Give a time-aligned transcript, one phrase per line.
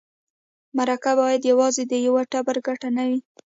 [0.77, 3.19] مرکه باید یوازې د یوټوبر ګټه نه وي.